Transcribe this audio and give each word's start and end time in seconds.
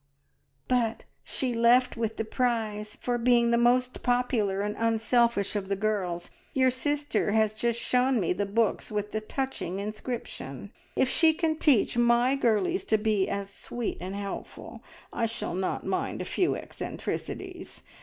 "But 0.67 1.03
she 1.23 1.53
left 1.53 1.95
with 1.95 2.17
the 2.17 2.25
prize 2.25 2.97
for 2.99 3.19
being 3.19 3.51
the 3.51 3.57
most 3.59 4.01
popular 4.01 4.61
and 4.61 4.75
unselfish 4.79 5.55
of 5.55 5.69
the 5.69 5.75
girls! 5.75 6.31
Your 6.55 6.71
sister 6.71 7.33
has 7.33 7.53
just 7.53 7.79
shown 7.79 8.19
me 8.19 8.33
the 8.33 8.47
books 8.47 8.91
with 8.91 9.11
the 9.11 9.21
touching 9.21 9.77
inscription. 9.77 10.71
If 10.95 11.07
she 11.07 11.33
can 11.35 11.55
teach 11.59 11.97
my 11.97 12.33
girlies 12.33 12.83
to 12.85 12.97
be 12.97 13.29
as 13.29 13.51
sweet 13.51 13.99
and 14.01 14.15
helpful, 14.15 14.81
I 15.13 15.27
shall 15.27 15.53
not 15.53 15.85
mind 15.85 16.19
a 16.19 16.25
few 16.25 16.55
eccentricities. 16.55 17.83